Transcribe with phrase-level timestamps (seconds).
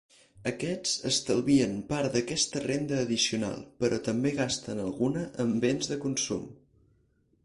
[0.51, 6.49] Aquests estalvien part d'aquesta renda addicional, però també gasten alguna en béns de consum.